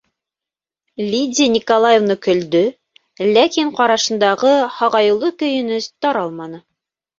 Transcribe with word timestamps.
Лидия 1.09 1.49
Николаевна 1.57 2.15
көлдө, 2.29 2.63
ләкин 3.37 3.71
ҡарашындағы 3.81 4.57
һағайыулы 4.81 5.33
көйөнөс 5.45 5.93
таралманы. 6.03 6.65